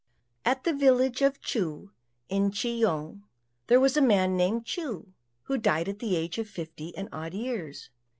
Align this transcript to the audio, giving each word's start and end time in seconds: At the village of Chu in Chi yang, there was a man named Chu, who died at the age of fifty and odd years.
At 0.45 0.63
the 0.63 0.73
village 0.73 1.21
of 1.21 1.39
Chu 1.41 1.91
in 2.27 2.49
Chi 2.51 2.69
yang, 2.69 3.21
there 3.67 3.79
was 3.79 3.95
a 3.95 4.01
man 4.01 4.35
named 4.35 4.65
Chu, 4.65 5.13
who 5.43 5.59
died 5.59 5.87
at 5.87 5.99
the 5.99 6.15
age 6.15 6.39
of 6.39 6.49
fifty 6.49 6.97
and 6.97 7.07
odd 7.13 7.35
years. 7.35 7.91